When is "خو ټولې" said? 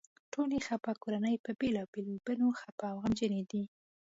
0.17-0.57